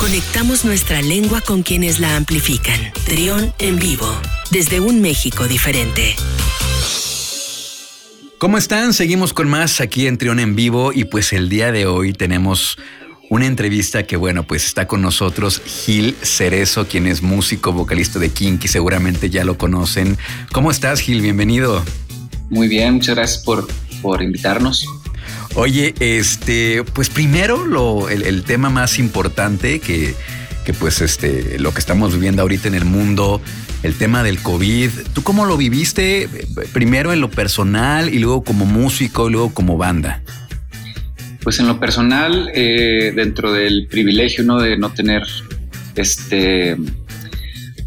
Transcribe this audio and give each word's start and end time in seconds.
Conectamos 0.00 0.64
nuestra 0.64 1.02
lengua 1.02 1.42
con 1.42 1.62
quienes 1.62 2.00
la 2.00 2.16
amplifican. 2.16 2.80
Trión 3.04 3.52
en 3.58 3.78
vivo, 3.78 4.10
desde 4.50 4.80
un 4.80 5.02
México 5.02 5.46
diferente. 5.46 6.16
¿Cómo 8.38 8.56
están? 8.56 8.94
Seguimos 8.94 9.34
con 9.34 9.50
más 9.50 9.82
aquí 9.82 10.06
en 10.06 10.16
Trión 10.16 10.40
en 10.40 10.56
vivo 10.56 10.94
y 10.94 11.04
pues 11.04 11.34
el 11.34 11.50
día 11.50 11.70
de 11.70 11.84
hoy 11.84 12.14
tenemos 12.14 12.78
una 13.28 13.44
entrevista 13.44 14.04
que, 14.04 14.16
bueno, 14.16 14.46
pues 14.46 14.64
está 14.64 14.86
con 14.86 15.02
nosotros 15.02 15.60
Gil 15.66 16.16
Cerezo, 16.22 16.88
quien 16.88 17.06
es 17.06 17.20
músico, 17.20 17.74
vocalista 17.74 18.18
de 18.18 18.30
Kinky, 18.30 18.68
seguramente 18.68 19.28
ya 19.28 19.44
lo 19.44 19.58
conocen. 19.58 20.16
¿Cómo 20.50 20.70
estás, 20.70 21.00
Gil? 21.00 21.20
Bienvenido. 21.20 21.84
Muy 22.48 22.68
bien, 22.68 22.94
muchas 22.94 23.16
gracias 23.16 23.44
por, 23.44 23.68
por 24.00 24.22
invitarnos. 24.22 24.86
Oye, 25.54 25.94
este, 25.98 26.84
pues 26.94 27.10
primero 27.10 27.66
lo, 27.66 28.08
el, 28.08 28.42
tema 28.44 28.70
más 28.70 28.98
importante 28.98 29.80
que, 29.80 30.14
que, 30.64 30.72
pues 30.72 31.00
este, 31.00 31.58
lo 31.58 31.72
que 31.72 31.80
estamos 31.80 32.14
viviendo 32.14 32.42
ahorita 32.42 32.68
en 32.68 32.74
el 32.74 32.84
mundo, 32.84 33.40
el 33.82 33.94
tema 33.94 34.22
del 34.22 34.38
COVID. 34.38 34.90
¿Tú 35.12 35.22
cómo 35.22 35.46
lo 35.46 35.56
viviste? 35.56 36.28
Primero 36.72 37.12
en 37.12 37.20
lo 37.20 37.30
personal 37.30 38.14
y 38.14 38.18
luego 38.18 38.44
como 38.44 38.64
músico 38.64 39.28
y 39.28 39.32
luego 39.32 39.52
como 39.52 39.76
banda. 39.76 40.22
Pues 41.42 41.58
en 41.58 41.66
lo 41.66 41.80
personal, 41.80 42.50
eh, 42.54 43.12
dentro 43.14 43.52
del 43.52 43.88
privilegio 43.90 44.44
¿no? 44.44 44.60
de 44.60 44.76
no 44.76 44.92
tener 44.92 45.22
este, 45.96 46.76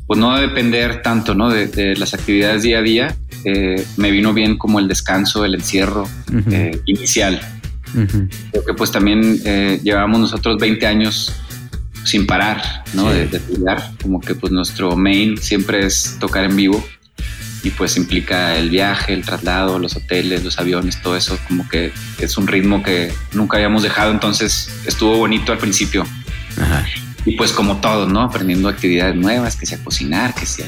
pues 0.07 0.20
no 0.20 0.38
depender 0.38 1.02
tanto 1.02 1.34
¿no? 1.34 1.49
de 1.49 1.95
las 1.98 2.13
actividades 2.13 2.63
día 2.63 2.80
a 2.80 2.81
día, 2.81 3.16
eh, 3.45 3.85
me 3.98 4.11
vino 4.11 4.34
bien 4.34 4.57
como 4.57 4.80
el 4.80 4.88
descanso, 4.88 5.44
el 5.44 5.55
encierro 5.55 6.07
eh, 6.52 6.80
inicial. 6.85 7.41
Creo 8.52 8.66
que 8.66 8.73
pues 8.73 8.91
también 8.91 9.39
eh, 9.45 9.80
llevamos 9.84 10.20
nosotros 10.20 10.58
20 10.59 10.85
años 10.88 11.34
sin 12.05 12.25
parar, 12.25 12.84
¿no? 12.94 13.11
De, 13.11 13.23
estudiar, 13.23 13.91
como 14.02 14.19
que 14.19 14.36
pues 14.36 14.52
nuestro 14.52 14.95
main 14.95 15.38
siempre 15.38 15.86
es 15.86 16.17
tocar 16.20 16.44
en 16.44 16.55
vivo 16.55 16.83
y 17.64 17.70
pues 17.70 17.95
implica 17.95 18.58
el 18.58 18.70
viaje, 18.70 19.14
el 19.14 19.23
traslado, 19.23 19.80
los 19.80 19.95
hoteles, 19.95 20.44
los 20.44 20.58
aviones, 20.58 21.02
todo 21.02 21.16
eso, 21.16 21.38
como 21.47 21.67
que 21.70 21.92
es 22.20 22.38
un 22.38 22.47
ritmo 22.47 22.81
que 22.81 23.14
nunca 23.33 23.58
habíamos 23.58 23.83
dejado, 23.83 24.11
entonces 24.11 24.70
estuvo 24.86 25.17
bonito 25.17 25.52
al 25.52 25.59
principio. 25.59 26.05
Y 27.25 27.38
pues 27.38 27.52
como 27.52 27.77
todos, 27.77 28.11
¿no? 28.11 28.21
Aprendiendo 28.21 28.67
actividades 28.67 29.16
nuevas, 29.16 29.55
que 29.55 29.66
sea 29.66 29.77
cocinar, 29.83 30.35
que 30.35 30.45
sea 30.45 30.67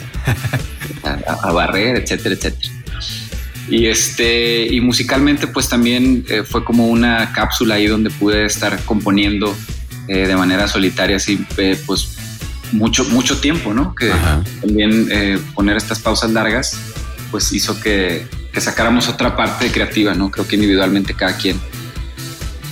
a, 1.44 1.52
barrer, 1.52 1.98
etcétera, 1.98 2.36
etcétera. 2.36 2.74
Y 3.70 3.88
este, 3.88 4.68
y 4.74 4.80
musicalmente, 4.80 5.48
pues 5.48 5.68
también 5.68 6.24
eh, 6.30 6.44
fue 6.44 6.64
como 6.64 6.88
una 6.88 7.34
cápsula 7.34 7.76
ahí 7.76 7.88
donde 7.88 8.10
pude 8.10 8.46
estar 8.46 8.80
componiendo 8.86 9.56
eh, 10.08 10.28
de 10.28 10.36
manera 10.36 10.68
solitaria, 10.68 11.18
así, 11.18 11.44
eh, 11.58 11.78
pues 11.86 12.16
mucho, 12.72 13.04
mucho 13.06 13.40
tiempo, 13.40 13.74
¿no? 13.74 13.94
Que 13.96 14.12
también 14.62 15.10
poner 15.54 15.78
estas 15.78 16.00
pausas 16.00 16.32
largas, 16.32 16.78
pues 17.32 17.52
hizo 17.54 17.80
que, 17.80 18.28
que 18.54 18.62
sacáramos 18.62 19.08
otra 19.10 19.36
parte 19.36 19.72
creativa, 19.72 20.14
¿no? 20.14 20.32
Creo 20.32 20.48
que 20.48 20.56
individualmente 20.56 21.14
cada 21.14 21.36
quien 21.38 21.60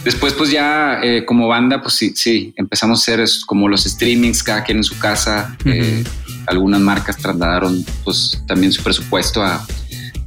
Después, 0.04 0.34
pues 0.34 0.52
ya 0.52 1.00
eh, 1.02 1.24
como 1.26 1.48
banda, 1.48 1.82
pues 1.82 1.94
sí, 1.94 2.14
sí, 2.16 2.54
empezamos 2.58 3.00
a 3.00 3.02
hacer 3.02 3.26
como 3.46 3.70
los 3.70 3.84
streamings, 3.84 4.44
cada 4.44 4.64
quien 4.64 4.78
en 4.78 4.84
su 4.84 5.00
casa. 5.00 5.56
Eh, 5.64 6.04
algunas 6.48 6.82
marcas 6.82 7.18
trasladaron 7.18 7.86
pues 8.04 8.44
también 8.46 8.74
su 8.74 8.84
presupuesto 8.84 9.42
a, 9.42 9.66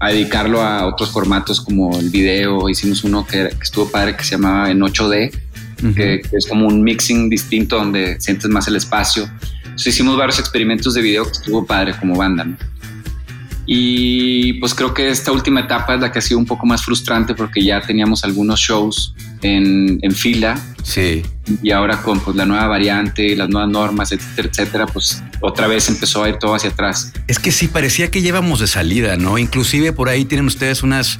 dedicarlo 0.09 0.63
a 0.63 0.87
otros 0.87 1.11
formatos 1.11 1.61
como 1.61 1.99
el 1.99 2.09
video. 2.09 2.71
Hicimos 2.71 3.05
uno 3.05 3.27
que, 3.27 3.51
estuvo 3.61 3.91
padre 3.91 4.17
que 4.17 4.25
se 4.25 4.33
llamaba 4.33 4.71
en 4.71 4.81
8D, 4.81 5.31
que, 5.95 6.23
es 6.33 6.47
como 6.47 6.67
un 6.69 6.83
mixing 6.83 7.29
distinto 7.29 7.77
donde 7.77 8.19
sientes 8.21 8.49
más 8.49 8.67
el 8.69 8.77
espacio. 8.77 9.31
Entonces 9.65 9.95
hicimos 9.95 10.17
varios 10.17 10.39
experimentos 10.39 10.95
de 10.95 11.03
video 11.03 11.25
que 11.25 11.33
estuvo 11.33 11.67
padre 11.67 11.95
como 11.99 12.17
banda, 12.17 12.45
¿no? 12.45 12.57
Y 13.67 14.55
pues 14.55 14.75
creo 14.75 14.95
que 14.95 15.09
esta 15.09 15.33
última 15.33 15.61
etapa 15.61 15.97
es 15.97 16.01
la 16.01 16.13
que 16.13 16.21
ha 16.21 16.23
sido 16.23 16.39
un 16.39 16.47
poco 16.47 16.65
más 16.67 16.85
frustrante 16.85 17.35
porque 17.35 17.65
ya 17.65 17.81
teníamos 17.81 18.23
algunos 18.23 18.61
shows 18.61 19.13
en, 19.47 19.99
en 20.03 20.13
fila. 20.13 20.61
Sí. 20.83 21.23
Y 21.63 21.71
ahora 21.71 22.03
con 22.03 22.21
pues, 22.21 22.37
la 22.37 22.47
nueva 22.47 22.67
variante, 22.67 23.35
las 23.37 23.49
nuevas 23.49 23.71
normas, 23.71 24.13
etcétera, 24.13 24.49
etcétera, 24.49 24.87
pues 24.87 25.23
otra 25.41 25.67
vez 25.67 25.89
empezó 25.89 26.25
a 26.25 26.29
ir 26.29 26.37
todo 26.37 26.55
hacia 26.55 26.71
atrás. 26.71 27.13
Es 27.27 27.39
que 27.39 27.53
sí, 27.53 27.69
parecía 27.69 28.11
que 28.11 28.23
llevamos 28.23 28.61
de 28.61 28.67
salida, 28.67 29.17
¿no? 29.17 29.39
Inclusive 29.39 29.93
por 29.93 30.09
ahí 30.09 30.25
tienen 30.25 30.47
ustedes 30.47 30.83
unas 30.83 31.19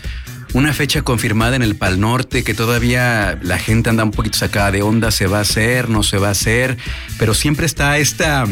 una 0.55 0.73
fecha 0.73 1.03
confirmada 1.03 1.57
en 1.57 1.63
el 1.63 1.75
Pal 1.75 2.01
Norte 2.01 2.43
que 2.43 2.55
todavía 2.55 3.39
la 3.43 3.59
gente 3.59 3.91
anda 3.91 4.05
un 4.05 4.13
poquito 4.13 4.39
sacada 4.39 4.71
de 4.71 4.83
onda, 4.83 5.11
se 5.11 5.27
va 5.27 5.39
a 5.39 5.43
hacer, 5.43 5.91
no 5.91 6.03
se 6.03 6.19
va 6.19 6.29
a 6.29 6.31
hacer, 6.31 6.79
pero 7.19 7.35
siempre 7.35 7.67
está 7.67 7.99
esta 7.99 8.47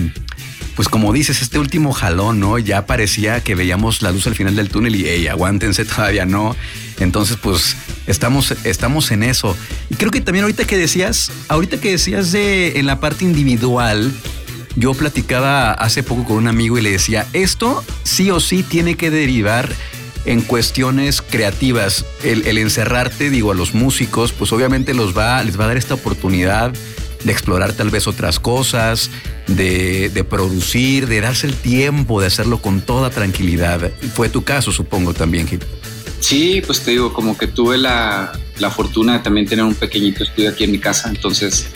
pues 0.75 0.89
como 0.89 1.13
dices, 1.13 1.41
este 1.41 1.59
último 1.59 1.93
jalón, 1.93 2.41
¿no? 2.41 2.59
Ya 2.59 2.87
parecía 2.87 3.43
que 3.43 3.55
veíamos 3.55 4.03
la 4.03 4.11
luz 4.11 4.27
al 4.27 4.35
final 4.35 4.57
del 4.57 4.71
túnel 4.71 4.97
y, 4.97 5.05
hey, 5.07 5.29
aguántense, 5.29 5.85
todavía 5.85 6.27
no. 6.27 6.57
Entonces, 6.99 7.37
pues 7.41 7.77
estamos, 8.07 8.55
estamos 8.65 9.11
en 9.11 9.23
eso. 9.23 9.57
Y 9.91 9.95
creo 9.97 10.11
que 10.11 10.21
también 10.21 10.45
ahorita 10.45 10.65
que 10.65 10.77
decías, 10.77 11.31
ahorita 11.49 11.79
que 11.79 11.93
decías 11.93 12.33
de 12.33 12.79
en 12.79 12.87
la 12.87 13.01
parte 13.01 13.25
individual, 13.25 14.13
yo 14.77 14.95
platicaba 14.95 15.73
hace 15.73 16.03
poco 16.03 16.25
con 16.25 16.37
un 16.37 16.49
amigo 16.49 16.79
y 16.79 16.83
le 16.83 16.91
decía, 16.91 17.27
esto 17.33 17.85
sí 18.03 18.31
o 18.31 18.41
sí 18.41 18.63
tiene 18.63 18.97
que 18.97 19.11
derivar 19.11 19.69
en 20.25 20.41
cuestiones 20.41 21.23
creativas. 21.23 22.05
El, 22.23 22.59
encerrarte, 22.59 23.31
digo, 23.31 23.53
a 23.53 23.55
los 23.55 23.75
músicos, 23.75 24.33
pues 24.33 24.53
obviamente 24.53 24.95
los 24.95 25.17
va, 25.17 25.43
les 25.43 25.59
va 25.59 25.65
a 25.65 25.69
dar 25.69 25.77
esta 25.77 25.95
oportunidad 25.95 26.73
de 27.25 27.33
explorar 27.33 27.73
tal 27.73 27.91
vez 27.91 28.07
otras 28.07 28.39
cosas, 28.39 29.11
de, 29.47 30.27
producir, 30.29 31.07
de 31.07 31.21
darse 31.21 31.47
el 31.47 31.55
tiempo 31.55 32.21
de 32.21 32.27
hacerlo 32.27 32.61
con 32.61 32.81
toda 32.81 33.11
tranquilidad. 33.11 33.91
Fue 34.15 34.29
tu 34.29 34.45
caso, 34.45 34.73
supongo, 34.73 35.15
también, 35.15 35.47
Gil. 35.47 35.61
Sí, 36.25 36.63
pues 36.65 36.83
te 36.83 36.93
digo, 36.93 37.13
como 37.13 37.37
que 37.37 37.49
tuve 37.49 37.77
la, 37.77 38.33
fortuna 38.75 39.13
de 39.13 39.19
también 39.19 39.47
tener 39.47 39.63
un 39.63 39.75
pequeñito 39.75 40.25
estudio 40.25 40.49
aquí 40.49 40.65
en 40.65 40.73
mi 40.73 40.79
casa, 40.79 41.11
entonces 41.11 41.69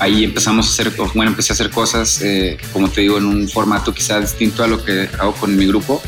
ahí 0.00 0.24
empezamos 0.24 0.66
a 0.66 0.70
hacer, 0.70 0.92
bueno, 1.14 1.30
empecé 1.30 1.52
a 1.52 1.54
hacer 1.54 1.70
cosas, 1.70 2.20
eh, 2.20 2.58
como 2.72 2.88
te 2.88 3.02
digo, 3.02 3.18
en 3.18 3.24
un 3.24 3.48
formato 3.48 3.94
quizás 3.94 4.22
distinto 4.22 4.64
a 4.64 4.66
lo 4.66 4.84
que 4.84 5.08
hago 5.16 5.30
con 5.34 5.56
mi 5.56 5.64
grupo. 5.68 6.02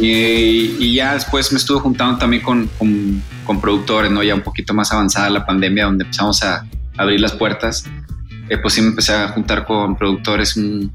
y, 0.00 0.92
ya 0.92 1.14
después 1.14 1.52
me 1.52 1.58
estuve 1.58 1.78
juntando 1.78 2.18
también 2.18 2.42
con, 2.42 2.68
con, 2.76 3.22
con, 3.44 3.60
productores, 3.60 4.10
¿no? 4.10 4.24
Ya 4.24 4.34
un 4.34 4.42
poquito 4.42 4.74
más 4.74 4.90
avanzada 4.90 5.30
la 5.30 5.46
pandemia, 5.46 5.84
donde 5.84 6.02
empezamos 6.02 6.42
a, 6.42 6.66
abrir 6.96 7.20
las 7.20 7.34
puertas, 7.34 7.84
eh, 8.48 8.58
pues 8.58 8.74
sí 8.74 8.82
me 8.82 8.88
empecé 8.88 9.12
a 9.14 9.28
juntar 9.28 9.64
con 9.64 9.94
productores, 9.94 10.56
un, 10.56 10.92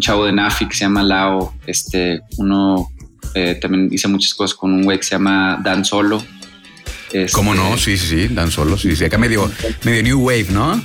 chavo 0.00 0.24
de 0.24 0.32
Nafi 0.32 0.66
que 0.66 0.74
se 0.74 0.80
llama 0.80 1.04
Lao, 1.04 1.54
este, 1.64 2.22
uno 2.38 2.88
eh, 3.34 3.58
también 3.60 3.88
hice 3.90 4.08
muchas 4.08 4.34
cosas 4.34 4.56
con 4.56 4.72
un 4.72 4.82
güey 4.82 4.98
que 4.98 5.04
se 5.04 5.10
llama 5.10 5.60
Dan 5.62 5.84
Solo. 5.84 6.22
Este, 7.12 7.32
¿Cómo 7.32 7.54
no? 7.54 7.76
Sí, 7.76 7.96
sí, 7.96 8.06
sí, 8.06 8.28
Dan 8.28 8.50
Solo, 8.50 8.78
sí, 8.78 8.96
sí, 8.96 9.04
acá 9.04 9.18
medio, 9.18 9.50
medio 9.84 10.02
New 10.02 10.20
Wave, 10.20 10.46
¿no? 10.50 10.82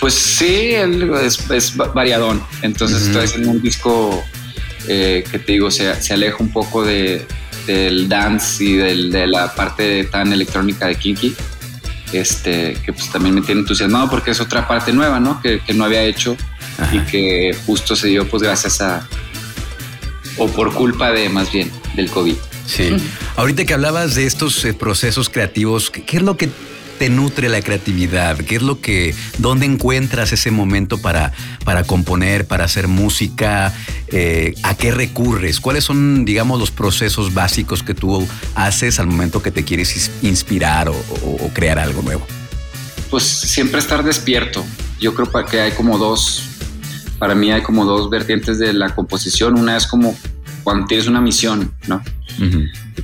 Pues 0.00 0.14
sí, 0.14 0.74
es, 0.74 1.76
variadón, 1.76 2.42
entonces 2.62 3.02
estoy 3.02 3.24
haciendo 3.24 3.50
un 3.50 3.60
disco 3.60 4.22
eh, 4.86 5.24
que 5.28 5.38
te 5.40 5.52
digo, 5.52 5.70
se, 5.72 6.00
se 6.00 6.14
aleja 6.14 6.36
un 6.38 6.52
poco 6.52 6.84
de, 6.84 7.26
del 7.66 8.08
dance 8.08 8.62
y 8.62 8.76
del, 8.76 9.10
de 9.10 9.26
la 9.26 9.54
parte 9.54 10.04
tan 10.04 10.32
electrónica 10.32 10.86
de 10.86 10.94
Kinky 10.94 11.34
este, 12.12 12.74
que 12.84 12.92
pues 12.92 13.10
también 13.10 13.34
me 13.34 13.42
tiene 13.42 13.60
entusiasmado 13.60 14.08
porque 14.08 14.30
es 14.30 14.40
otra 14.40 14.66
parte 14.66 14.92
nueva, 14.92 15.20
¿no? 15.20 15.40
Que, 15.40 15.60
no 15.74 15.84
había 15.84 16.02
hecho 16.02 16.36
y 16.92 16.98
que 17.00 17.56
justo 17.66 17.96
se 17.96 18.08
dio 18.08 18.28
pues 18.28 18.42
gracias 18.42 18.80
a, 18.80 19.06
o 20.38 20.48
por 20.48 20.72
culpa 20.72 21.10
de 21.10 21.28
más 21.28 21.52
bien 21.52 21.70
del 21.94 22.10
COVID. 22.10 22.34
Sí. 22.66 22.96
Ahorita 23.36 23.64
que 23.64 23.74
hablabas 23.74 24.14
de 24.14 24.26
estos 24.26 24.64
eh, 24.64 24.74
procesos 24.74 25.30
creativos, 25.30 25.90
¿qué 25.90 26.16
es 26.18 26.22
lo 26.22 26.36
que 26.36 26.50
te 26.98 27.08
nutre 27.08 27.48
la 27.48 27.62
creatividad? 27.62 28.36
¿Qué 28.38 28.56
es 28.56 28.62
lo 28.62 28.80
que, 28.80 29.14
dónde 29.38 29.66
encuentras 29.66 30.32
ese 30.32 30.50
momento 30.50 30.98
para, 30.98 31.32
para 31.64 31.84
componer, 31.84 32.46
para 32.46 32.64
hacer 32.64 32.88
música? 32.88 33.72
Eh, 34.08 34.54
¿A 34.64 34.74
qué 34.74 34.90
recurres? 34.90 35.60
¿Cuáles 35.60 35.84
son, 35.84 36.24
digamos, 36.24 36.58
los 36.58 36.70
procesos 36.70 37.32
básicos 37.32 37.82
que 37.82 37.94
tú 37.94 38.26
haces 38.54 38.98
al 38.98 39.06
momento 39.06 39.42
que 39.42 39.50
te 39.50 39.64
quieres 39.64 40.10
inspirar 40.22 40.88
o, 40.88 41.50
crear 41.54 41.78
algo 41.78 42.02
nuevo? 42.02 42.26
Pues 43.10 43.22
siempre 43.22 43.78
estar 43.78 44.04
despierto. 44.04 44.64
Yo 45.00 45.14
creo 45.14 45.30
que 45.46 45.60
hay 45.60 45.72
como 45.72 45.96
dos, 45.96 46.47
para 47.18 47.34
mí 47.34 47.50
hay 47.50 47.62
como 47.62 47.84
dos 47.84 48.10
vertientes 48.10 48.58
de 48.58 48.72
la 48.72 48.94
composición. 48.94 49.58
Una 49.58 49.76
es 49.76 49.86
como 49.86 50.16
cuando 50.64 50.86
tienes 50.86 51.06
una 51.06 51.20
misión, 51.20 51.74
¿no? 51.86 52.02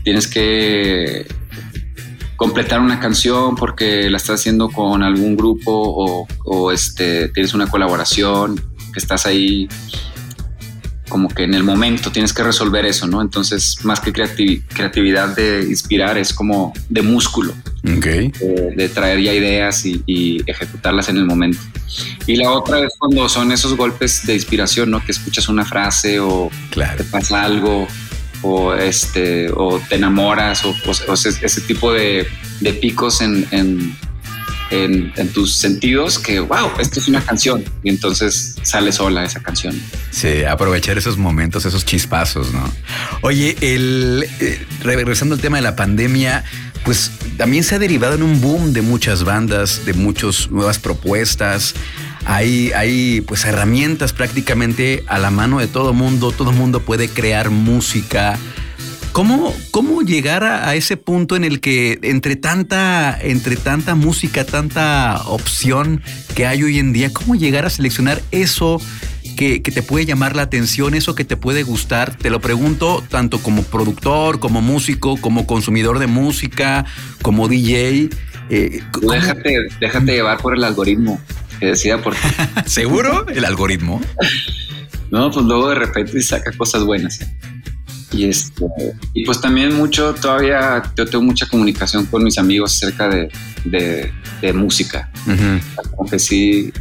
Tienes 0.03 0.27
que 0.27 1.27
completar 2.37 2.81
una 2.81 3.01
canción 3.01 3.55
porque 3.57 4.11
la 4.11 4.17
estás 4.17 4.41
haciendo 4.41 4.69
con 4.69 5.03
algún 5.03 5.37
grupo 5.37 6.27
o, 6.45 6.73
este, 6.73 7.29
tienes 7.29 7.55
una 7.55 7.67
colaboración, 7.67 8.57
que 8.93 9.01
estás 9.01 9.27
ahí 9.27 9.69
como 11.09 11.29
que 11.29 11.45
en 11.45 11.55
el 11.55 11.63
momento 11.63 12.11
tienes 12.11 12.33
que 12.33 12.43
resolver 12.43 12.87
eso, 12.87 13.07
¿no? 13.07 13.21
Entonces, 13.21 13.79
más 13.85 14.01
que 14.01 14.13
creatividad 14.13 15.37
de 15.37 15.65
inspirar, 15.69 16.17
es 16.19 16.33
como 16.33 16.73
de 16.89 17.03
músculo, 17.03 17.55
de, 17.83 18.91
traer 18.93 19.21
ya 19.21 19.33
ideas 19.33 19.85
y, 19.85 20.43
ejecutarlas 20.47 21.09
en 21.09 21.19
el 21.19 21.27
momento. 21.27 21.59
Y 22.27 22.37
la 22.37 22.51
otra 22.51 22.81
es 22.81 22.95
cuando 22.99 23.29
son 23.29 23.53
esos 23.53 23.77
golpes 23.77 24.27
de 24.27 24.35
inspiración, 24.35 24.91
¿no? 24.91 25.05
Que 25.05 25.13
escuchas 25.13 25.49
una 25.49 25.65
frase 25.65 26.21
o 26.21 26.51
te 26.71 27.05
pasa 27.05 27.45
algo 27.45 27.87
o, 28.43 28.75
este, 28.75 29.51
o 29.51 29.81
te 29.89 29.97
enamoras 29.97 30.65
o, 30.65 30.75
ese, 31.13 31.61
tipo 31.63 31.93
de, 31.93 32.27
picos 32.81 33.21
en 33.21 33.47
en, 33.51 33.97
tus 35.33 35.55
sentidos 35.57 36.19
que, 36.19 36.41
wow, 36.41 36.71
esto 36.79 37.01
es 37.01 37.09
una 37.09 37.21
canción. 37.21 37.65
Y 37.83 37.91
entonces 37.91 38.57
sale 38.63 38.93
sola 38.93 39.25
esa 39.25 39.41
canción. 39.41 39.81
Sí, 40.11 40.45
aprovechar 40.45 40.99
esos 40.99 41.19
momentos, 41.19 41.65
esos 41.65 41.85
chispazos, 41.85 42.53
¿no? 42.53 42.71
Oye, 43.23 43.57
el, 43.61 44.27
eh, 44.41 44.67
regresando 44.83 45.35
al 45.35 45.41
tema 45.41 45.59
de 45.59 45.63
la 45.63 45.77
pandemia, 45.77 46.45
pues 46.85 47.11
también 47.37 47.65
se 47.65 47.75
ha 47.75 47.79
derivado 47.79 48.15
en 48.15 48.23
un 48.23 48.41
boom 48.41 48.73
de 48.73 48.83
muchas 48.83 49.25
bandas, 49.25 49.85
de 49.85 49.95
muchas 49.95 50.51
nuevas 50.51 50.79
propuestas. 50.79 51.75
Hay, 52.27 52.73
hay 52.73 53.21
pues 53.23 53.45
herramientas 53.45 54.13
prácticamente 54.13 55.05
a 55.09 55.19
la 55.19 55.31
mano 55.31 55.59
de 55.59 55.67
todo 55.67 55.93
mundo. 55.93 56.33
Todo 56.33 56.53
mundo 56.53 56.81
puede 56.81 57.09
crear 57.09 57.51
música 57.51 58.39
¿Cómo, 59.15 59.55
cómo 59.71 60.03
llegar 60.03 60.43
a, 60.43 60.75
ese 60.75 60.97
punto 60.97 61.37
en 61.37 61.45
el 61.45 61.61
que 61.61 62.01
entre 62.03 62.35
tanta, 62.35 63.17
entre 63.23 63.55
tanta 63.55 63.95
música, 63.95 64.45
tanta 64.45 65.23
opción 65.27 66.03
que 66.35 66.47
hay 66.47 66.65
hoy 66.65 66.81
en 66.81 66.93
día, 66.93 67.13
cómo 67.13 67.37
llegar 67.37 67.65
a 67.65 67.71
seleccionar 67.71 68.21
eso 68.33 68.81
que, 69.37 69.61
te 69.61 69.83
puede 69.85 70.05
llamar 70.05 70.35
la 70.35 70.43
atención, 70.43 70.95
eso 70.95 71.15
que 71.15 71.25
te 71.25 71.37
puede 71.37 71.63
gustar? 71.63 72.17
Te 72.17 72.29
lo 72.29 72.41
pregunto 72.41 73.05
tanto 73.09 73.39
como 73.39 73.63
productor, 73.63 74.41
como 74.41 74.61
músico, 74.61 75.17
como 75.17 75.47
consumidor 75.47 76.01
de 76.01 76.09
música, 76.09 76.85
como 77.23 77.47
DJ. 77.47 78.11
Eh, 78.51 78.83
déjate, 79.01 79.69
déjate 79.79 80.13
llevar 80.13 80.39
por 80.39 80.57
el 80.57 80.65
algoritmo 80.65 81.21
que 81.61 81.67
decida 81.67 82.03
por 82.03 82.17
¿Seguro? 82.67 83.29
¿El 83.29 83.45
algoritmo? 83.45 84.01
no, 85.13 85.31
pues 85.31 85.47
luego 85.47 85.69
de 85.69 85.77
repente 85.77 86.21
saca 86.21 86.51
cosas 86.51 86.83
buenas. 86.83 87.21
Y, 88.15 88.25
este, 88.27 88.65
y 89.13 89.25
pues 89.25 89.41
también 89.41 89.75
mucho, 89.75 90.15
todavía 90.15 90.83
yo 90.97 91.05
tengo 91.07 91.25
mucha 91.25 91.47
comunicación 91.47 92.07
con 92.07 92.23
mis 92.23 92.39
amigos 92.39 92.75
acerca 92.75 93.09
de, 93.09 93.31
de, 93.65 94.53
música. 94.53 95.11
Aunque 95.99 96.19
sí, 96.19 96.73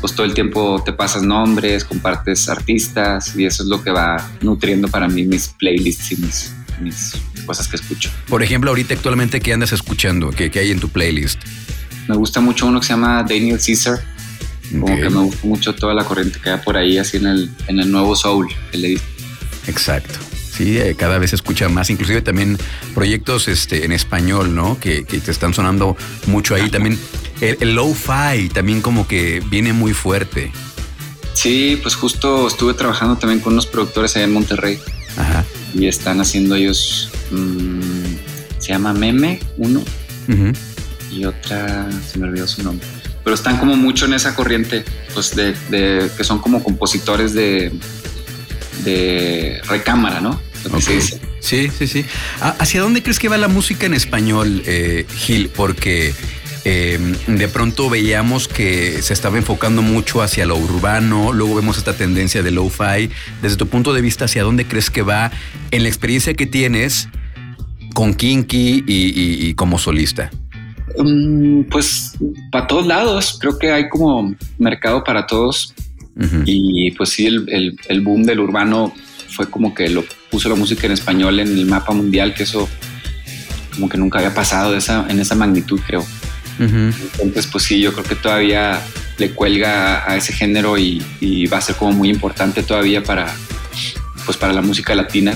pues 0.00 0.14
todo 0.14 0.24
el 0.24 0.32
tiempo 0.32 0.82
te 0.84 0.92
pasas 0.92 1.22
nombres, 1.22 1.84
compartes 1.84 2.48
artistas 2.48 3.36
y 3.36 3.44
eso 3.44 3.62
es 3.62 3.68
lo 3.68 3.82
que 3.82 3.90
va 3.90 4.16
nutriendo 4.40 4.88
para 4.88 5.08
mí 5.08 5.24
mis 5.24 5.48
playlists 5.48 6.12
y 6.12 6.16
mis, 6.16 6.52
mis 6.80 7.12
cosas 7.44 7.68
que 7.68 7.76
escucho. 7.76 8.10
Por 8.28 8.42
ejemplo, 8.42 8.70
ahorita 8.70 8.94
actualmente, 8.94 9.40
¿qué 9.40 9.52
andas 9.52 9.72
escuchando? 9.72 10.30
¿Qué, 10.30 10.50
qué 10.50 10.60
hay 10.60 10.70
en 10.70 10.80
tu 10.80 10.88
playlist? 10.88 11.40
Me 12.08 12.16
gusta 12.16 12.40
mucho 12.40 12.66
uno 12.66 12.80
que 12.80 12.86
se 12.86 12.92
llama 12.92 13.22
Daniel 13.22 13.58
Caesar. 13.64 14.00
Como 14.70 14.86
que 14.86 15.10
me 15.10 15.20
gusta 15.20 15.46
mucho 15.46 15.74
toda 15.74 15.94
la 15.94 16.04
corriente 16.04 16.38
que 16.42 16.50
hay 16.50 16.58
por 16.60 16.76
ahí, 16.76 16.96
así 16.96 17.16
en 17.16 17.26
el, 17.26 17.50
en 17.66 17.80
el 17.80 17.90
nuevo 17.90 18.14
soul 18.14 18.48
que 18.70 18.78
le 18.78 19.00
Exacto. 19.66 20.29
Sí, 20.50 20.78
eh, 20.78 20.94
cada 20.98 21.18
vez 21.18 21.30
se 21.30 21.36
escucha 21.36 21.68
más, 21.68 21.90
inclusive 21.90 22.22
también 22.22 22.58
proyectos 22.94 23.48
este, 23.48 23.84
en 23.84 23.92
español, 23.92 24.54
¿no? 24.54 24.78
Que, 24.80 25.02
te 25.02 25.30
están 25.30 25.54
sonando 25.54 25.96
mucho 26.26 26.54
ahí. 26.54 26.68
También 26.70 26.98
el, 27.40 27.56
el 27.60 27.74
lo-fi 27.74 28.48
también 28.52 28.80
como 28.82 29.06
que 29.06 29.42
viene 29.48 29.72
muy 29.72 29.94
fuerte. 29.94 30.52
Sí, 31.34 31.78
pues 31.80 31.94
justo 31.94 32.48
estuve 32.48 32.74
trabajando 32.74 33.16
también 33.16 33.40
con 33.40 33.52
unos 33.52 33.66
productores 33.66 34.16
allá 34.16 34.24
en 34.24 34.32
Monterrey. 34.32 34.78
Ajá. 35.16 35.44
Y 35.72 35.86
están 35.86 36.20
haciendo 36.20 36.56
ellos, 36.56 37.10
mm, 37.30 37.80
se 38.58 38.68
llama 38.68 38.92
Meme, 38.92 39.40
uno. 39.56 39.82
Y 41.10 41.24
otra, 41.24 41.88
se 42.08 42.18
me 42.18 42.28
olvidó 42.28 42.46
su 42.46 42.62
nombre. 42.62 42.86
Pero 43.24 43.34
están 43.34 43.58
como 43.58 43.76
mucho 43.76 44.06
en 44.06 44.14
esa 44.14 44.34
corriente, 44.34 44.84
pues 45.12 45.34
de 45.34 45.54
que 46.16 46.24
son 46.24 46.40
como 46.40 46.62
compositores 46.62 47.34
de, 47.34 47.72
de 48.82 49.60
recámara, 49.68 50.20
¿no? 50.20 50.40
Sí, 51.40 51.70
sí, 51.70 51.86
sí. 51.86 52.04
¿Hacia 52.40 52.82
dónde 52.82 53.02
crees 53.02 53.18
que 53.18 53.28
va 53.28 53.38
la 53.38 53.48
música 53.48 53.86
en 53.86 53.94
español, 53.94 54.62
eh, 54.66 55.06
Gil? 55.16 55.48
Porque 55.48 56.12
em, 56.64 57.14
de 57.26 57.48
pronto 57.48 57.88
veíamos 57.88 58.46
que 58.46 59.00
se 59.00 59.14
estaba 59.14 59.38
enfocando 59.38 59.80
mucho 59.80 60.20
hacia 60.20 60.44
lo 60.44 60.56
urbano, 60.56 61.32
luego 61.32 61.54
vemos 61.54 61.78
esta 61.78 61.94
tendencia 61.94 62.42
de 62.42 62.50
lo-fi. 62.50 63.10
Desde 63.40 63.56
tu 63.56 63.68
punto 63.68 63.94
de 63.94 64.02
vista, 64.02 64.26
¿hacia 64.26 64.42
dónde 64.42 64.66
crees 64.66 64.90
que 64.90 65.02
va 65.02 65.30
en 65.70 65.82
la 65.82 65.88
experiencia 65.88 66.34
que 66.34 66.46
tienes 66.46 67.08
con 67.94 68.14
Kinky 68.14 68.84
y 68.86 69.54
como 69.54 69.78
solista? 69.78 70.30
Mm, 70.98 71.62
pues 71.70 72.16
para 72.50 72.66
todos 72.66 72.86
lados, 72.86 73.38
creo 73.40 73.58
que 73.58 73.70
hay 73.72 73.88
como 73.88 74.34
mercado 74.58 75.04
para 75.04 75.26
todos. 75.26 75.74
Y 76.44 76.90
pues 76.92 77.10
sí, 77.10 77.26
el, 77.26 77.78
el, 77.88 78.00
boom 78.02 78.24
del 78.24 78.40
urbano 78.40 78.94
fue 79.28 79.48
como 79.48 79.74
que 79.74 79.88
lo 79.88 80.04
puso 80.30 80.50
la 80.50 80.54
música 80.54 80.86
en 80.86 80.92
español 80.92 81.40
en 81.40 81.48
el 81.48 81.64
mapa 81.64 81.92
mundial, 81.92 82.34
que 82.34 82.42
eso 82.42 82.68
como 83.74 83.88
que 83.88 83.96
nunca 83.96 84.18
había 84.18 84.34
pasado 84.34 84.72
de 84.72 84.78
esa, 84.78 85.06
en 85.08 85.18
esa 85.18 85.34
magnitud, 85.34 85.80
creo. 85.86 86.04
Entonces, 86.58 87.46
pues 87.46 87.64
sí, 87.64 87.80
yo 87.80 87.94
creo 87.94 88.04
que 88.04 88.16
todavía 88.16 88.82
le 89.16 89.30
cuelga 89.30 90.10
a 90.10 90.16
ese 90.16 90.34
género 90.34 90.76
y, 90.76 91.02
va 91.50 91.56
a 91.56 91.60
ser 91.62 91.76
como 91.76 91.92
muy 91.92 92.10
importante 92.10 92.62
todavía 92.62 93.02
para, 93.02 93.34
pues 94.26 94.36
para 94.36 94.52
la 94.52 94.60
música 94.60 94.94
latina. 94.94 95.32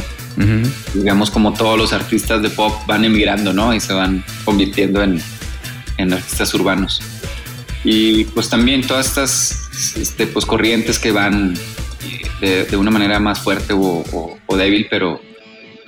Digamos 0.93 1.31
como 1.31 1.55
todos 1.55 1.79
los 1.79 1.93
artistas 1.95 2.43
de 2.43 2.51
pop 2.51 2.75
van 2.87 3.05
emigrando, 3.05 3.55
¿no? 3.55 3.73
Y 3.73 3.81
se 3.81 3.95
van 3.95 4.23
convirtiendo 4.45 5.03
en, 5.03 5.23
en 5.97 6.13
artistas 6.13 6.53
urbanos. 6.53 7.01
Y 7.85 8.25
pues 8.25 8.49
también 8.49 8.87
todas 8.87 9.07
estas 9.07 9.97
este, 9.97 10.27
pues, 10.27 10.47
corrientes 10.47 10.99
que 10.99 11.13
van 11.13 11.55
eh, 12.41 12.67
de, 12.69 12.77
una 12.77 12.91
manera 12.91 13.21
más 13.21 13.41
fuerte 13.41 13.75
o, 13.77 14.39
débil, 14.57 14.87
pero 14.91 15.21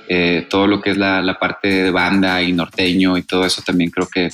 eh, 0.07 0.45
todo 0.49 0.67
lo 0.67 0.81
que 0.81 0.91
es 0.91 0.97
la, 0.97 1.37
parte 1.39 1.67
de 1.67 1.91
banda 1.91 2.41
y 2.41 2.53
norteño 2.53 3.17
y 3.17 3.23
todo 3.23 3.45
eso 3.45 3.61
también 3.65 3.89
creo 3.89 4.07
que 4.07 4.29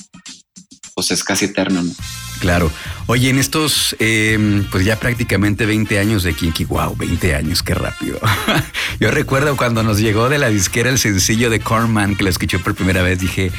pues 0.94 1.10
es 1.10 1.24
casi 1.24 1.46
eterno, 1.46 1.82
¿no? 1.82 1.92
Claro. 2.38 2.70
Oye, 3.06 3.30
en 3.30 3.38
estos, 3.38 3.96
em, 3.98 4.64
pues 4.70 4.84
ya 4.84 4.96
prácticamente 4.96 5.66
20 5.66 5.98
años 5.98 6.22
de 6.22 6.34
Kinky, 6.34 6.64
wow, 6.66 6.94
20 6.94 7.34
años, 7.34 7.62
qué 7.62 7.74
rápido. 7.74 8.20
Yo 9.00 9.10
recuerdo 9.10 9.56
cuando 9.56 9.82
nos 9.82 9.98
llegó 9.98 10.28
de 10.28 10.38
la 10.38 10.50
disquera 10.50 10.90
el 10.90 10.98
sencillo 10.98 11.50
de 11.50 11.60
Corman, 11.60 12.16
que 12.16 12.24
lo 12.24 12.30
escuché 12.30 12.58
por 12.58 12.74
primera 12.74 13.02
vez, 13.02 13.18
dije, 13.18 13.50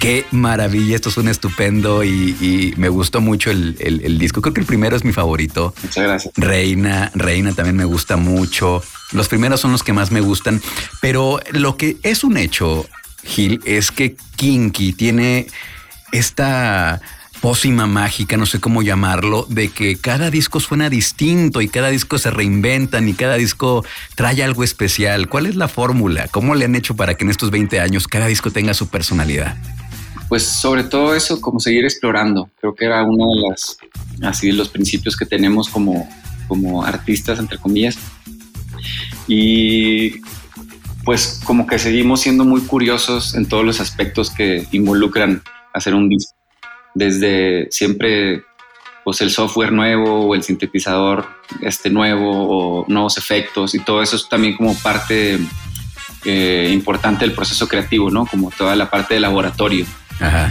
Qué 0.00 0.24
maravilla, 0.30 0.96
esto 0.96 1.10
suena 1.10 1.30
estupendo 1.30 2.02
y, 2.02 2.72
me 2.78 2.88
gustó 2.88 3.20
mucho 3.20 3.50
el, 3.50 4.18
disco. 4.18 4.40
Creo 4.40 4.54
que 4.54 4.62
el 4.62 4.66
primero 4.66 4.96
es 4.96 5.04
mi 5.04 5.12
favorito. 5.12 5.74
Muchas 5.82 6.04
gracias. 6.04 6.34
Reina, 6.38 7.12
Reina 7.14 7.52
también 7.52 7.76
me 7.76 7.84
gusta 7.84 8.16
mucho. 8.16 8.82
Los 9.12 9.28
primeros 9.28 9.60
son 9.60 9.72
los 9.72 9.82
que 9.82 9.92
más 9.92 10.10
me 10.10 10.22
gustan, 10.22 10.62
pero 11.02 11.38
lo 11.52 11.76
que 11.76 11.98
es 12.02 12.24
un 12.24 12.38
hecho, 12.38 12.86
Gil, 13.24 13.60
es 13.66 13.90
que 13.90 14.16
Kinky 14.36 14.94
tiene 14.94 15.48
esta 16.12 17.02
pócima 17.42 17.86
mágica, 17.86 18.38
no 18.38 18.46
sé 18.46 18.58
cómo 18.58 18.80
llamarlo, 18.80 19.44
de 19.50 19.68
que 19.68 19.96
cada 19.96 20.30
disco 20.30 20.60
suena 20.60 20.88
distinto 20.88 21.60
y 21.60 21.68
cada 21.68 21.90
disco 21.90 22.16
se 22.16 22.30
reinventan 22.30 23.06
y 23.06 23.12
cada 23.12 23.34
disco 23.34 23.84
trae 24.14 24.42
algo 24.42 24.64
especial. 24.64 25.28
¿Cuál 25.28 25.44
es 25.44 25.56
la 25.56 25.68
fórmula? 25.68 26.26
¿Cómo 26.30 26.54
le 26.54 26.64
han 26.64 26.74
hecho 26.74 26.96
para 26.96 27.16
que 27.16 27.24
en 27.24 27.30
estos 27.30 27.50
20 27.50 27.80
años 27.80 28.08
cada 28.08 28.28
disco 28.28 28.50
tenga 28.50 28.72
su 28.72 28.88
personalidad? 28.88 29.58
Pues 30.30 30.44
sobre 30.44 30.84
todo 30.84 31.16
eso, 31.16 31.40
como 31.40 31.58
seguir 31.58 31.84
explorando. 31.84 32.48
Creo 32.60 32.72
que 32.72 32.84
era 32.84 33.02
uno 33.02 33.32
de 33.34 33.48
las, 33.48 33.76
así 34.22 34.52
los 34.52 34.68
principios 34.68 35.16
que 35.16 35.26
tenemos 35.26 35.68
como, 35.68 36.08
como 36.46 36.84
artistas, 36.84 37.40
entre 37.40 37.58
comillas. 37.58 37.98
Y 39.26 40.20
pues 41.04 41.40
como 41.44 41.66
que 41.66 41.80
seguimos 41.80 42.20
siendo 42.20 42.44
muy 42.44 42.60
curiosos 42.60 43.34
en 43.34 43.46
todos 43.46 43.64
los 43.64 43.80
aspectos 43.80 44.30
que 44.30 44.68
involucran 44.70 45.42
hacer 45.74 45.96
un 45.96 46.08
disco. 46.08 46.36
Desde 46.94 47.66
siempre 47.72 48.44
pues 49.02 49.20
el 49.22 49.32
software 49.32 49.72
nuevo 49.72 50.28
o 50.28 50.34
el 50.36 50.44
sintetizador 50.44 51.26
este 51.60 51.90
nuevo 51.90 52.82
o 52.82 52.84
nuevos 52.86 53.18
efectos 53.18 53.74
y 53.74 53.80
todo 53.80 54.00
eso 54.00 54.14
es 54.14 54.28
también 54.28 54.56
como 54.56 54.76
parte 54.76 55.40
eh, 56.24 56.70
importante 56.72 57.24
del 57.24 57.34
proceso 57.34 57.66
creativo, 57.66 58.10
¿no? 58.12 58.26
Como 58.26 58.52
toda 58.52 58.76
la 58.76 58.88
parte 58.88 59.14
de 59.14 59.20
laboratorio. 59.20 59.86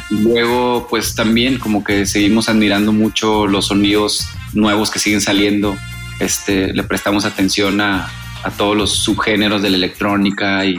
Luego, 0.10 0.88
pues 0.90 1.16
también 1.16 1.60
como 1.60 1.84
que 1.84 2.06
seguimos 2.06 2.50
admirando 2.50 2.92
mucho 2.92 3.48
los 3.48 3.68
sonidos 3.68 4.28
nuevos 4.54 4.90
que 4.90 5.00
siguen 5.00 5.22
saliendo. 5.22 5.78
Este, 6.20 6.74
le 6.74 6.84
prestamos 6.84 7.26
atención 7.26 7.80
a, 7.82 8.12
todos 8.58 8.76
los 8.76 8.92
subgéneros 8.92 9.62
de 9.62 9.70
la 9.70 9.76
electrónica 9.76 10.66
y 10.66 10.78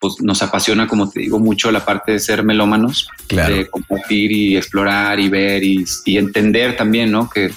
pues 0.00 0.14
nos 0.22 0.42
apasiona, 0.42 0.86
como 0.86 1.10
te 1.10 1.20
digo, 1.20 1.38
mucho 1.38 1.70
la 1.70 1.84
parte 1.84 2.12
de 2.12 2.18
ser 2.18 2.42
melómanos, 2.42 3.08
de 3.28 3.68
compartir 3.70 4.32
y 4.32 4.56
explorar 4.56 5.20
y 5.20 5.28
ver 5.28 5.62
y, 5.62 5.84
entender 6.06 6.74
también, 6.74 7.12
¿no? 7.12 7.28
Que 7.28 7.52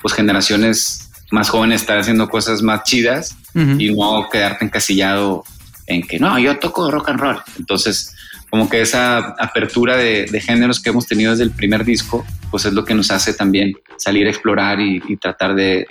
pues 0.00 0.14
generaciones 0.14 1.10
más 1.30 1.50
joven 1.50 1.72
estar 1.72 1.98
haciendo 1.98 2.30
cosas 2.30 2.62
más 2.62 2.82
chidas 2.84 3.36
y 3.54 3.92
no 3.92 4.26
quedarte 4.32 4.64
encasillado 4.64 5.44
en 5.86 6.02
que 6.02 6.18
no, 6.18 6.38
yo 6.38 6.58
toco 6.58 6.90
rock 6.90 7.10
and 7.10 7.20
roll. 7.20 7.38
Entonces, 7.58 8.14
como 8.50 8.68
que 8.68 8.80
esa 8.80 9.18
apertura 9.38 9.96
de, 9.96 10.26
géneros 10.40 10.80
que 10.80 10.90
hemos 10.90 11.06
tenido 11.06 11.32
desde 11.32 11.44
el 11.44 11.50
primer 11.50 11.84
disco, 11.84 12.24
pues 12.50 12.64
es 12.64 12.72
lo 12.72 12.84
que 12.84 12.94
nos 12.94 13.10
hace 13.10 13.34
también 13.34 13.74
salir 13.96 14.26
a 14.26 14.30
explorar 14.30 14.80
y, 14.80 15.00
tratar 15.16 15.54
de, 15.54 15.86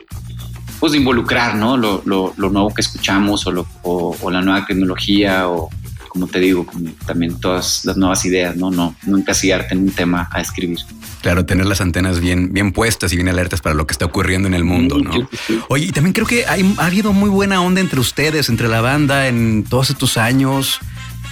pues, 0.79 0.95
involucrar, 0.95 1.55
¿no? 1.55 1.77
Lo, 1.77 2.03
nuevo 2.35 2.73
que 2.73 2.81
escuchamos 2.81 3.45
o, 3.47 3.67
o, 3.83 4.31
la 4.31 4.41
nueva 4.41 4.65
tecnología 4.65 5.47
o, 5.47 5.69
como 6.07 6.27
te 6.27 6.39
digo, 6.39 6.65
también 7.05 7.39
todas 7.39 7.85
las 7.85 7.97
nuevas 7.97 8.25
ideas, 8.25 8.55
¿no? 8.55 8.71
No, 8.71 8.95
no 9.05 9.17
encasillarte 9.17 9.75
en 9.75 9.81
un 9.81 9.91
tema 9.91 10.27
a 10.31 10.41
escribir. 10.41 10.79
Claro, 11.21 11.45
tener 11.45 11.65
las 11.65 11.81
antenas 11.81 12.19
bien, 12.19 12.53
bien 12.53 12.71
puestas 12.71 13.11
y 13.11 13.15
bien 13.15 13.27
alertas 13.27 13.61
para 13.61 13.75
lo 13.75 13.85
que 13.85 13.91
está 13.91 14.05
ocurriendo 14.05 14.47
en 14.47 14.53
el 14.53 14.63
mundo, 14.63 14.97
¿no? 14.97 15.27
Oye, 15.67 15.85
y 15.85 15.91
también 15.91 16.13
creo 16.13 16.25
que 16.25 16.45
hay, 16.45 16.73
ha 16.77 16.85
habido 16.85 17.11
muy 17.11 17.29
buena 17.29 17.61
onda 17.61 17.81
entre 17.81 17.99
ustedes, 17.99 18.49
entre 18.49 18.67
la 18.67 18.81
banda 18.81 19.27
en 19.27 19.63
todos 19.63 19.89
estos 19.89 20.17
años. 20.17 20.79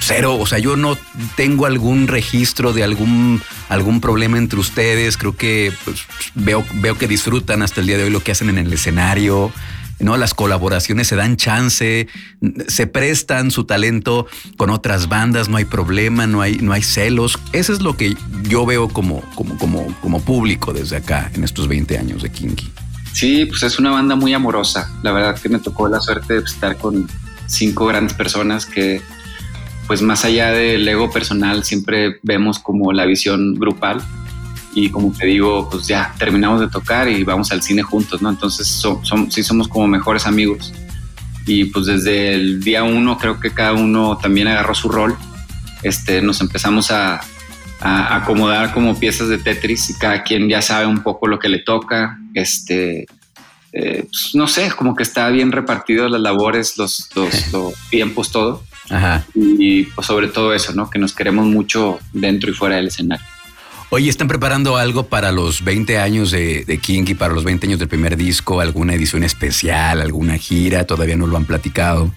Cero, 0.07 0.37
o 0.39 0.45
sea, 0.45 0.59
yo 0.59 0.75
no 0.75 0.97
tengo 1.35 1.65
algún 1.65 2.07
registro 2.07 2.73
de 2.73 2.83
algún, 2.83 3.41
algún 3.69 4.01
problema 4.01 4.37
entre 4.37 4.59
ustedes. 4.59 5.17
Creo 5.17 5.35
que 5.35 5.73
pues, 5.83 6.01
veo, 6.35 6.63
veo 6.75 6.95
que 6.95 7.07
disfrutan 7.07 7.63
hasta 7.63 7.81
el 7.81 7.87
día 7.87 7.97
de 7.97 8.03
hoy 8.03 8.09
lo 8.11 8.21
que 8.21 8.31
hacen 8.31 8.49
en 8.49 8.59
el 8.59 8.71
escenario. 8.71 9.51
¿no? 9.99 10.17
Las 10.17 10.33
colaboraciones 10.33 11.07
se 11.07 11.15
dan 11.15 11.37
chance, 11.37 12.07
se 12.67 12.87
prestan 12.87 13.49
su 13.49 13.63
talento 13.63 14.27
con 14.57 14.69
otras 14.69 15.09
bandas, 15.09 15.49
no 15.49 15.57
hay 15.57 15.65
problema, 15.65 16.27
no 16.27 16.41
hay, 16.41 16.57
no 16.57 16.73
hay 16.73 16.83
celos. 16.83 17.39
Eso 17.53 17.73
es 17.73 17.81
lo 17.81 17.97
que 17.97 18.15
yo 18.43 18.65
veo 18.65 18.89
como, 18.89 19.21
como, 19.35 19.57
como, 19.57 19.87
como 20.01 20.21
público 20.21 20.73
desde 20.73 20.97
acá 20.97 21.31
en 21.33 21.43
estos 21.43 21.67
20 21.67 21.97
años 21.97 22.21
de 22.21 22.29
Kinky. 22.29 22.71
Sí, 23.13 23.45
pues 23.45 23.63
es 23.63 23.79
una 23.79 23.91
banda 23.91 24.15
muy 24.15 24.33
amorosa. 24.33 24.91
La 25.01 25.13
verdad 25.13 25.39
que 25.39 25.49
me 25.49 25.59
tocó 25.59 25.87
la 25.87 26.01
suerte 26.01 26.33
de 26.33 26.39
estar 26.41 26.77
con 26.77 27.09
cinco 27.47 27.85
grandes 27.85 28.13
personas 28.13 28.65
que, 28.65 29.01
pues 29.87 30.01
más 30.01 30.25
allá 30.25 30.51
del 30.51 30.87
ego 30.87 31.11
personal, 31.11 31.63
siempre 31.63 32.19
vemos 32.23 32.59
como 32.59 32.91
la 32.91 33.05
visión 33.05 33.55
grupal 33.55 34.01
y 34.73 34.89
como 34.89 35.13
te 35.13 35.27
digo, 35.27 35.69
pues 35.69 35.87
ya 35.87 36.13
terminamos 36.17 36.59
de 36.59 36.67
tocar 36.67 37.07
y 37.07 37.23
vamos 37.23 37.51
al 37.51 37.61
cine 37.61 37.81
juntos, 37.83 38.21
¿no? 38.21 38.29
Entonces 38.29 38.83
sí 39.29 39.43
somos 39.43 39.67
como 39.67 39.87
mejores 39.87 40.25
amigos 40.25 40.73
y 41.45 41.65
pues 41.65 41.85
desde 41.85 42.33
el 42.33 42.63
día 42.63 42.83
uno 42.83 43.17
creo 43.17 43.39
que 43.39 43.51
cada 43.51 43.73
uno 43.73 44.17
también 44.17 44.47
agarró 44.47 44.73
su 44.73 44.89
rol, 44.89 45.15
este, 45.83 46.21
nos 46.21 46.41
empezamos 46.41 46.91
a, 46.91 47.21
acomodar 47.77 48.73
como 48.73 48.97
piezas 48.97 49.27
de 49.27 49.37
Tetris 49.37 49.91
y 49.91 49.93
cada 49.99 50.23
quien 50.23 50.49
ya 50.49 50.59
sabe 50.61 50.87
un 50.87 51.03
poco 51.03 51.27
lo 51.27 51.37
que 51.37 51.49
le 51.49 51.59
toca, 51.59 52.17
este, 52.33 53.05
eh, 53.73 54.07
pues, 54.09 54.31
no 54.33 54.47
sé, 54.47 54.71
como 54.71 54.95
que 54.95 55.03
está 55.03 55.29
bien 55.29 55.51
repartido 55.51 56.09
las 56.09 56.21
labores, 56.21 56.79
los, 56.79 57.09
los, 57.13 57.75
tiempos, 57.91 58.31
todo. 58.31 58.63
Y 59.33 59.83
pues 59.83 60.07
sobre 60.07 60.27
todo 60.27 60.53
eso, 60.53 60.73
¿no? 60.73 60.89
Que 60.89 60.99
nos 60.99 61.13
queremos 61.13 61.45
mucho 61.45 61.99
dentro 62.13 62.49
y 62.51 62.53
fuera 62.53 62.75
del 62.75 62.87
escenario. 62.87 63.25
Oye, 63.89 64.09
¿están 64.09 64.27
preparando 64.27 64.77
algo 64.77 65.07
para 65.07 65.31
los 65.31 65.63
20 65.63 65.99
años 65.99 66.31
de, 66.31 66.65
de 66.65 66.77
King 66.79 67.05
y 67.07 67.13
para 67.13 67.33
los 67.33 67.43
20 67.43 67.67
años 67.67 67.79
del 67.79 67.87
primer 67.87 68.17
disco? 68.17 68.59
¿Alguna 68.59 68.93
edición 68.93 69.23
especial? 69.23 70.01
¿Alguna 70.01 70.37
gira? 70.37 70.85
¿Todavía 70.85 71.15
no 71.15 71.27
lo 71.27 71.37
han 71.37 71.45
platicado? 71.45 72.11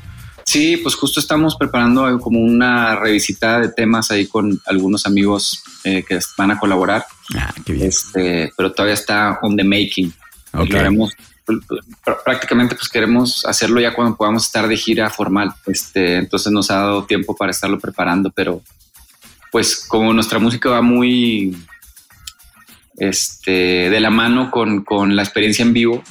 Sí, 0.48 0.78
pues 0.78 0.94
justo 0.94 1.20
estamos 1.20 1.56
preparando 1.56 2.18
como 2.20 2.40
una 2.40 2.96
revisitada 2.96 3.60
de 3.60 3.68
temas 3.68 4.10
ahí 4.10 4.26
con 4.26 4.58
algunos 4.64 5.04
amigos 5.04 5.62
eh, 5.84 6.02
que 6.08 6.18
van 6.38 6.52
a 6.52 6.58
colaborar. 6.58 7.04
Ah, 7.36 7.52
qué 7.66 7.74
bien. 7.74 7.88
Este, 7.88 8.50
pero 8.56 8.72
todavía 8.72 8.94
está 8.94 9.38
on 9.42 9.56
the 9.56 9.62
making. 9.62 10.10
Prácticamente 12.24 12.74
pues 12.74 12.88
queremos 12.88 13.44
hacerlo 13.44 13.80
ya 13.80 13.94
cuando 13.94 14.16
podamos 14.16 14.44
estar 14.44 14.68
de 14.68 14.76
gira 14.76 15.10
formal. 15.10 15.54
Este, 15.66 16.16
entonces 16.16 16.52
nos 16.52 16.70
ha 16.70 16.76
dado 16.76 17.04
tiempo 17.04 17.34
para 17.34 17.50
estarlo 17.50 17.78
preparando, 17.78 18.30
pero 18.30 18.62
pues 19.50 19.84
como 19.88 20.12
nuestra 20.12 20.38
música 20.38 20.68
va 20.68 20.82
muy 20.82 21.56
este, 22.98 23.90
de 23.90 24.00
la 24.00 24.10
mano 24.10 24.50
con, 24.50 25.16
la 25.16 25.22
experiencia 25.22 25.62
en 25.62 25.72
vivo, 25.72 26.02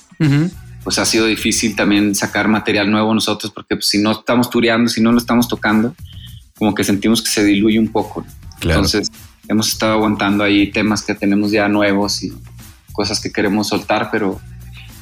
pues 0.84 1.00
ha 1.00 1.06
sido 1.06 1.26
difícil 1.26 1.76
también 1.76 2.16
sacar 2.16 2.48
material 2.48 2.90
nuevo 2.90 3.14
nosotros, 3.14 3.52
porque 3.54 3.76
pues, 3.76 3.88
si 3.88 4.02
no 4.02 4.12
estamos 4.12 4.50
tureando, 4.50 4.90
si 4.90 5.02
no 5.02 5.12
lo 5.12 5.18
estamos 5.18 5.48
tocando, 5.48 5.94
como 6.58 6.74
que 6.74 6.84
sentimos 6.84 7.22
que 7.22 7.30
se 7.30 7.44
diluye 7.44 7.80
un 7.80 7.92
poco. 7.92 8.26
Entonces 8.62 9.10
hemos 9.48 9.68
estado 9.70 9.94
aguantando 9.94 10.44
ahí 10.44 10.72
temas 10.72 11.04
que 11.04 11.14
tenemos 11.14 11.52
ya 11.52 11.68
nuevos 11.68 12.24
y 12.24 12.34
cosas 12.92 13.20
que 13.20 13.32
queremos 13.32 13.68
soltar, 13.68 14.10
pero 14.12 14.42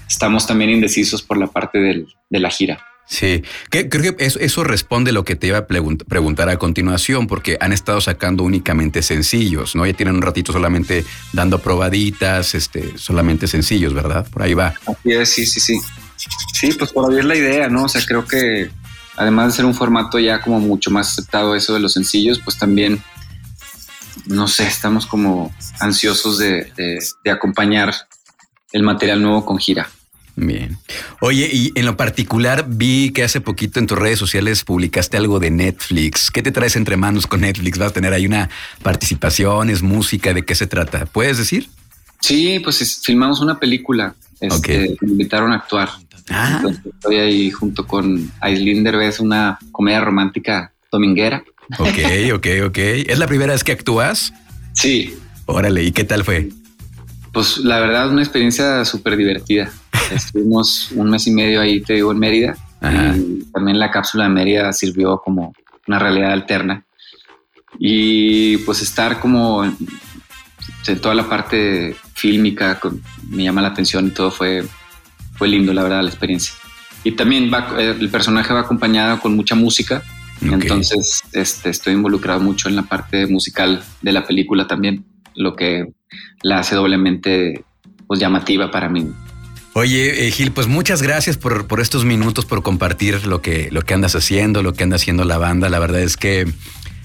estamos 0.07 0.47
también 0.47 0.69
indecisos 0.69 1.21
por 1.21 1.37
la 1.37 1.47
parte 1.47 1.79
de 1.79 2.39
la 2.39 2.49
gira. 2.49 2.79
Sí, 3.07 3.43
creo 3.69 4.15
que 4.15 4.25
eso, 4.25 4.63
responde 4.63 5.11
lo 5.11 5.23
que 5.23 5.35
te 5.35 5.47
iba 5.47 5.59
a 5.59 5.67
preguntar 5.67 6.49
a 6.49 6.57
continuación, 6.57 7.27
porque 7.27 7.55
han 7.61 7.71
estado 7.71 8.01
sacando 8.01 8.43
únicamente 8.43 9.03
sencillos, 9.03 9.75
¿no? 9.75 9.85
Ya 9.85 9.93
tienen 9.93 10.15
un 10.15 10.23
ratito 10.23 10.51
solamente 10.51 11.05
dando 11.31 11.59
probaditas, 11.59 12.55
este, 12.55 12.97
solamente 12.97 13.45
sencillos, 13.45 13.93
¿verdad? 13.93 14.27
Por 14.27 14.41
ahí 14.41 14.55
va. 14.55 14.73
Así 14.87 15.11
es, 15.11 15.29
sí, 15.29 15.45
sí, 15.45 15.59
sí. 15.59 15.79
Sí, 16.53 16.73
pues 16.73 16.91
por 16.91 17.11
ahí 17.11 17.19
es 17.19 17.25
la 17.25 17.35
idea, 17.35 17.69
¿no? 17.69 17.83
O 17.83 17.89
sea, 17.89 18.01
creo 18.03 18.25
que 18.25 18.71
además 19.17 19.47
de 19.47 19.53
ser 19.57 19.65
un 19.65 19.75
formato 19.75 20.17
ya 20.17 20.41
como 20.41 20.59
mucho 20.59 20.89
más 20.89 21.11
aceptado 21.11 21.55
eso 21.55 21.75
de 21.75 21.81
los 21.81 21.93
sencillos, 21.93 22.41
pues 22.43 22.57
también, 22.57 23.03
no 24.25 24.47
sé, 24.47 24.65
estamos 24.65 25.05
como 25.05 25.53
ansiosos 25.79 26.39
de 26.39 26.71
acompañar 27.31 27.93
el 28.71 28.81
material 28.81 29.21
nuevo 29.21 29.45
con 29.45 29.59
gira. 29.59 29.87
Bien. 30.35 30.77
Oye, 31.21 31.49
y 31.51 31.71
en 31.75 31.85
lo 31.85 31.95
particular 31.95 32.65
vi 32.67 33.11
que 33.11 33.23
hace 33.23 33.39
poquito 33.39 33.79
en 33.79 33.87
tus 33.87 33.97
redes 33.97 34.19
sociales 34.19 34.63
publicaste 34.63 35.15
algo 35.17 35.39
de 35.39 35.49
Netflix. 35.49 36.29
¿Qué 36.29 36.41
te 36.41 36.51
traes 36.51 36.75
entre 36.75 36.97
manos 36.97 37.25
con 37.25 37.41
Netflix? 37.41 37.77
¿Vas 37.77 37.91
a 37.91 37.93
tener 37.93 38.11
ahí 38.11 38.25
una 38.25 38.49
participación? 38.83 39.69
¿Es 39.69 39.81
música? 39.81 40.33
¿De 40.33 40.43
qué 40.43 40.55
se 40.55 40.67
trata? 40.67 41.05
¿Puedes 41.05 41.37
decir? 41.37 41.69
Sí, 42.19 42.59
pues 42.59 43.01
filmamos 43.03 43.39
una 43.39 43.59
película. 43.59 44.13
Este, 44.41 44.97
Me 44.99 45.11
invitaron 45.11 45.51
a 45.51 45.55
actuar. 45.55 45.89
Ah. 46.29 46.63
estoy 46.95 47.17
ahí 47.17 47.51
junto 47.51 47.85
con 47.85 48.31
Aislinn 48.41 48.83
Derbez, 48.83 49.19
una 49.19 49.59
comedia 49.71 50.01
romántica 50.01 50.73
dominguera. 50.91 51.43
Ok, 51.77 52.33
ok, 52.33 52.47
ok. 52.67 52.77
¿Es 52.77 53.19
la 53.19 53.27
primera 53.27 53.53
vez 53.53 53.63
que 53.63 53.71
actúas? 53.71 54.33
Sí. 54.73 55.15
Órale, 55.45 55.83
¿y 55.83 55.91
qué 55.91 56.03
tal 56.03 56.23
fue? 56.23 56.49
Pues 57.31 57.57
la 57.57 57.79
verdad, 57.79 58.09
una 58.09 58.21
experiencia 58.21 58.85
súper 58.85 59.17
divertida. 59.17 59.71
Estuvimos 60.11 60.91
un 60.91 61.09
mes 61.09 61.27
y 61.27 61.31
medio 61.31 61.61
ahí, 61.61 61.81
te 61.81 61.93
digo, 61.93 62.11
en 62.11 62.19
Mérida. 62.19 62.55
Y 62.81 63.43
también 63.51 63.79
la 63.79 63.89
cápsula 63.89 64.25
de 64.25 64.29
Mérida 64.29 64.71
sirvió 64.73 65.19
como 65.19 65.53
una 65.87 65.99
realidad 65.99 66.31
alterna. 66.31 66.85
Y 67.79 68.57
pues 68.59 68.81
estar 68.81 69.19
como 69.19 69.63
en, 69.63 69.75
toda 71.01 71.15
la 71.15 71.27
parte 71.27 71.95
fílmica 72.13 72.79
me 73.29 73.43
llama 73.43 73.61
la 73.61 73.69
atención 73.69 74.07
y 74.07 74.11
todo 74.11 74.31
fue, 74.31 74.63
fue 75.33 75.47
lindo, 75.47 75.73
la 75.73 75.83
verdad, 75.83 76.01
la 76.01 76.09
experiencia. 76.09 76.53
Y 77.03 77.11
también 77.11 77.51
va, 77.53 77.75
eh, 77.77 77.95
el 77.99 78.09
personaje 78.09 78.53
va 78.53 78.61
acompañado 78.61 79.19
con 79.19 79.35
mucha 79.35 79.55
música. 79.55 80.03
Entonces 80.41 81.23
este, 81.31 81.69
estoy 81.69 81.93
involucrado 81.93 82.39
mucho 82.39 82.67
en 82.67 82.75
la 82.75 82.83
parte 82.83 83.25
musical 83.25 83.81
de 84.01 84.11
la 84.11 84.25
película 84.25 84.67
también, 84.67 85.05
lo 85.33 85.55
que 85.55 85.93
la 86.43 86.59
hace 86.59 86.75
doblemente 86.75 87.63
pues, 88.05 88.19
llamativa 88.19 88.69
para 88.69 88.89
mí. 88.89 89.07
Oye, 89.77 90.25
eh, 90.25 90.31
Gil, 90.31 90.53
pues 90.53 90.67
muchas 90.67 91.01
gracias 91.01 91.35
por, 91.35 91.67
por, 91.67 91.81
estos 91.81 92.05
minutos, 92.05 92.45
por 92.45 92.63
compartir 92.63 93.27
lo 93.27 93.41
que, 93.41 93.67
lo 93.71 93.81
que 93.81 93.93
andas 93.93 94.15
haciendo, 94.15 94.63
lo 94.63 94.71
que 94.71 94.83
anda 94.83 94.95
haciendo 94.95 95.25
la 95.25 95.37
banda. 95.37 95.67
La 95.67 95.79
verdad 95.79 95.99
es 95.99 96.15
que 96.15 96.47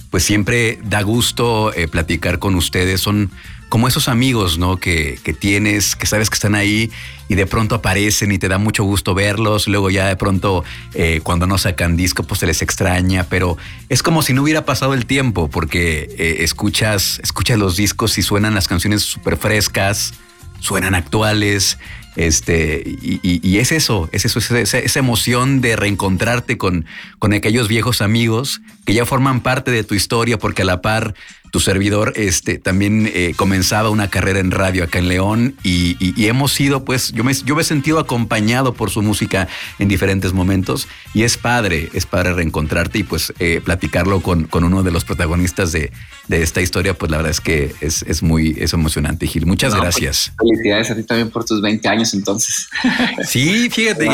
pues 0.08 0.22
siempre 0.22 0.78
da 0.84 1.02
gusto 1.02 1.74
eh, 1.74 1.88
platicar 1.88 2.38
con 2.38 2.54
ustedes. 2.54 3.00
Son 3.00 3.32
como 3.68 3.88
esos 3.88 4.06
amigos, 4.06 4.58
¿no? 4.58 4.76
Que, 4.76 5.18
que, 5.24 5.32
tienes, 5.32 5.96
que 5.96 6.06
sabes 6.06 6.30
que 6.30 6.34
están 6.34 6.54
ahí 6.54 6.92
y 7.28 7.34
de 7.34 7.44
pronto 7.44 7.74
aparecen 7.74 8.30
y 8.30 8.38
te 8.38 8.46
da 8.46 8.58
mucho 8.58 8.84
gusto 8.84 9.14
verlos. 9.14 9.66
Luego 9.66 9.90
ya 9.90 10.06
de 10.06 10.14
pronto 10.14 10.62
eh, 10.94 11.18
cuando 11.24 11.48
no 11.48 11.58
sacan 11.58 11.96
disco, 11.96 12.22
pues 12.22 12.38
se 12.38 12.46
les 12.46 12.62
extraña, 12.62 13.24
pero 13.24 13.58
es 13.88 14.04
como 14.04 14.22
si 14.22 14.32
no 14.32 14.44
hubiera 14.44 14.64
pasado 14.64 14.94
el 14.94 15.06
tiempo 15.06 15.50
porque 15.50 16.36
escuchas, 16.38 17.18
escuchas 17.24 17.58
los 17.58 17.74
discos 17.74 18.16
y 18.16 18.22
suenan 18.22 18.54
las 18.54 18.68
canciones 18.68 19.02
súper 19.02 19.38
frescas, 19.38 20.14
suenan 20.60 20.94
actuales 20.94 21.78
este, 22.16 22.82
y, 22.84 23.58
es 23.58 23.72
eso, 23.72 24.08
es 24.12 24.24
eso, 24.24 24.38
esa, 24.56 24.98
emoción 24.98 25.60
de 25.60 25.76
reencontrarte 25.76 26.58
con, 26.58 26.86
con 27.18 27.32
aquellos 27.32 27.68
viejos 27.68 28.02
amigos 28.02 28.60
que 28.84 28.94
ya 28.94 29.06
forman 29.06 29.40
parte 29.40 29.70
de 29.70 29.84
tu 29.84 29.94
historia, 29.94 30.38
porque 30.38 30.62
a 30.62 30.64
la 30.64 30.82
par 30.82 31.14
tu 31.50 31.60
servidor, 31.60 32.12
este, 32.16 32.58
también 32.58 33.10
eh, 33.12 33.34
comenzaba 33.36 33.90
una 33.90 34.08
carrera 34.08 34.38
en 34.38 34.50
radio 34.50 34.84
acá 34.84 34.98
en 34.98 35.08
León 35.08 35.54
y, 35.62 35.96
hemos 36.26 36.52
sido, 36.52 36.84
pues, 36.84 37.12
yo 37.12 37.24
me, 37.24 37.34
yo 37.34 37.56
me 37.56 37.62
he 37.62 37.64
sentido 37.64 37.98
acompañado 37.98 38.74
por 38.74 38.90
su 38.90 39.02
música 39.02 39.48
en 39.78 39.88
diferentes 39.88 40.32
momentos 40.32 40.86
y 41.12 41.22
es 41.24 41.36
padre, 41.36 41.90
es 41.92 42.06
padre 42.06 42.34
reencontrarte 42.34 42.98
y 42.98 43.02
pues 43.02 43.32
eh, 43.40 43.60
platicarlo 43.64 44.20
con, 44.20 44.44
con, 44.44 44.64
uno 44.64 44.82
de 44.82 44.92
los 44.92 45.04
protagonistas 45.04 45.72
de, 45.72 45.90
de, 46.28 46.42
esta 46.42 46.60
historia, 46.60 46.94
pues 46.94 47.10
la 47.10 47.16
verdad 47.16 47.32
es 47.32 47.40
que 47.40 47.74
es, 47.80 48.02
es 48.02 48.22
muy 48.22 48.54
es 48.58 48.72
emocionante, 48.72 49.26
Gil. 49.26 49.46
Muchas 49.46 49.72
pues, 49.72 49.82
gracias. 49.82 50.32
felicidades 50.38 50.90
a 50.90 50.96
ti 50.96 51.02
también 51.02 51.30
por 51.30 51.44
tus 51.44 51.60
20 51.60 51.88
años 51.88 52.14
entonces. 52.14 52.68
Sí, 53.26 53.68
fíjate, 53.70 54.08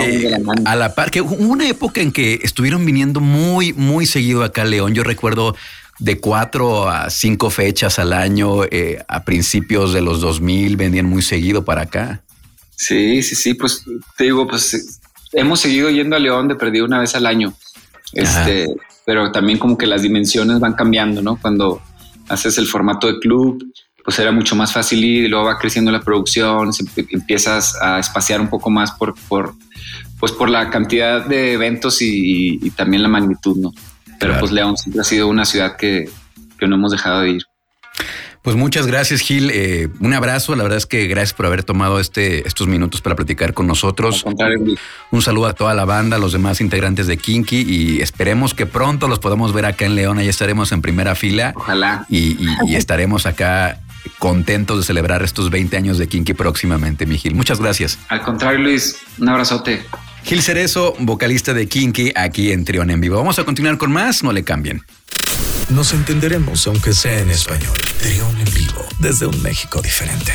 a 0.65 0.77
la 0.77 0.95
par, 0.95 1.11
que 1.11 1.21
hubo 1.21 1.35
una 1.35 1.69
época 1.69 2.01
en 2.01 2.13
que 2.13 2.41
estuvieron 2.43 2.85
viniendo 2.85 3.21
muy, 3.21 3.73
muy 3.73 4.07
seguido 4.07 4.43
acá 4.45 4.63
a 4.63 4.65
León. 4.65 4.95
Yo 4.95 5.05
recuerdo 5.05 5.55
de 5.99 6.21
cuatro 6.21 6.89
a 6.89 7.11
cinco 7.11 7.51
fechas 7.51 7.99
al 7.99 8.13
año 8.13 8.65
eh, 8.65 9.03
a 9.09 9.25
principios 9.25 9.93
de 9.93 10.03
los 10.03 10.21
2000 10.21 10.77
venían 10.77 11.07
muy 11.07 11.23
seguido 11.23 11.65
para 11.65 11.83
acá. 11.83 12.23
Sí, 12.77 13.23
sí, 13.23 13.35
sí, 13.35 13.55
pues 13.55 13.85
te 14.17 14.25
digo, 14.25 14.47
pues 14.47 15.01
hemos 15.33 15.61
seguido 15.61 15.89
yendo 15.91 16.17
a 16.17 16.19
León 16.19 16.49
de 16.49 16.57
perdido 16.57 16.85
una 16.85 17.01
vez 17.01 17.15
al 17.15 17.27
año. 17.27 17.55
Este, 18.13 18.67
pero 19.05 19.33
también 19.33 19.59
como 19.59 19.79
que 19.79 19.87
las 19.87 20.03
dimensiones 20.03 20.61
van 20.61 20.75
cambiando, 20.75 21.23
¿no? 21.23 21.37
Cuando 21.41 21.81
haces 22.29 22.59
el 22.59 22.67
formato 22.67 23.07
de 23.07 23.19
club, 23.19 23.65
pues 24.05 24.19
era 24.19 24.31
mucho 24.31 24.55
más 24.55 24.73
fácil 24.73 25.03
ir 25.05 25.25
y 25.25 25.29
luego 25.29 25.47
va 25.47 25.59
creciendo 25.59 25.91
la 25.91 26.01
producción, 26.01 26.71
empiezas 27.11 27.75
a 27.81 27.99
espaciar 27.99 28.41
un 28.41 28.49
poco 28.49 28.71
más 28.71 28.93
por, 28.93 29.15
por, 29.29 29.55
pues 30.21 30.33
por 30.33 30.49
la 30.49 30.71
cantidad 30.71 31.25
de 31.25 31.55
eventos 31.55 32.03
y, 32.03 32.59
y 32.63 32.71
también 32.71 33.03
la 33.03 33.09
magnitud, 33.09 33.57
¿no? 33.57 33.73
Pero 34.19 34.39
pues 34.39 34.53
León 34.53 34.77
siempre 34.77 35.01
ha 35.01 35.05
sido 35.05 35.29
una 35.29 35.45
ciudad 35.45 35.77
que, 35.77 36.09
no 36.61 36.75
hemos 36.77 36.93
dejado 36.93 37.21
de 37.21 37.31
ir. 37.31 37.43
Pues 38.43 38.55
muchas 38.55 38.87
gracias, 38.87 39.21
Gil. 39.21 39.51
Eh, 39.53 39.89
un 39.99 40.15
abrazo. 40.15 40.55
La 40.55 40.63
verdad 40.63 40.79
es 40.79 40.87
que 40.87 41.09
gracias 41.09 41.35
por 41.35 41.47
haber 41.47 41.65
tomado 41.65 41.99
este, 41.99 42.47
estos 42.47 42.69
minutos 42.69 43.01
para 43.01 43.17
platicar 43.17 43.55
con 43.55 43.67
nosotros. 43.67 44.25
Un 45.11 45.23
saludo 45.23 45.47
a 45.47 45.53
toda 45.53 45.75
la 45.75 45.85
banda, 45.85 46.17
a 46.17 46.19
los 46.21 46.33
demás 46.33 46.61
integrantes 46.61 47.09
de 47.09 47.17
Kinky 47.17 47.63
y 47.63 48.01
esperemos 48.03 48.55
que 48.55 48.65
pronto 48.67 49.09
los 49.09 49.19
podamos 49.19 49.53
ver 49.53 49.67
acá 49.67 49.85
en 49.85 49.97
León. 49.97 50.19
Ahí 50.19 50.29
estaremos 50.29 50.71
en 50.71 50.81
primera 50.81 51.17
fila. 51.17 51.55
Ojalá. 51.57 52.07
Y, 52.09 52.37
y 52.69 52.77
estaremos 52.77 53.27
acá 53.27 53.81
contentos 54.19 54.79
de 54.79 54.85
celebrar 54.85 55.23
estos 55.23 55.51
20 55.51 55.77
años 55.77 55.99
de 55.99 56.07
Kinky 56.09 56.35
próximamente, 56.35 57.07
mi 57.07 57.19
Gil. 57.19 57.35
Muchas 57.35 57.61
gracias. 57.61 57.99
Al 58.09 58.23
contrario, 58.23 58.61
Luis, 58.61 58.97
un 59.19 59.29
abrazote. 59.29 59.85
Gil 60.27 60.43
Cerezo, 60.43 60.97
vocalista 60.99 61.55
de 61.55 61.69
Kinky, 61.69 62.11
aquí 62.17 62.51
en 62.51 62.65
Trión 62.65 62.91
en 62.91 63.01
Vivo. 63.01 63.17
Vamos 63.17 63.39
a 63.39 63.45
continuar 63.45 63.79
con 63.79 63.93
más, 63.93 64.25
no 64.25 64.33
le 64.33 64.43
cambien. 64.43 64.83
Nos 65.69 65.93
entenderemos 65.93 66.67
aunque 66.67 66.95
sea 66.95 67.21
en 67.21 67.31
español. 67.31 67.77
Trión 68.01 68.37
en 68.37 68.53
Vivo, 68.53 68.85
desde 68.99 69.27
un 69.27 69.41
México 69.41 69.81
diferente. 69.81 70.33